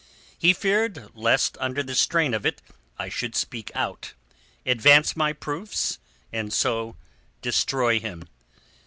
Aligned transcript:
He 0.35 0.51
feared 0.53 1.11
lest 1.13 1.59
under 1.59 1.83
the 1.83 1.93
strain 1.93 2.33
of 2.33 2.43
it 2.43 2.59
I 2.97 3.07
should 3.07 3.35
speak 3.35 3.69
out, 3.75 4.13
advance 4.65 5.15
my 5.15 5.31
proofs, 5.31 5.99
and 6.33 6.51
so 6.51 6.95
destroy 7.43 7.99
him. 7.99 8.27